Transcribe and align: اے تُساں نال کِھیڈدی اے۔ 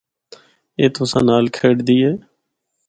اے 0.77 0.85
تُساں 0.93 1.23
نال 1.27 1.45
کِھیڈدی 1.55 1.95
اے۔ 2.03 2.11